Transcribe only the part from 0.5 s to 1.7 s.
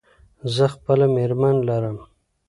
زه خپله مېرمن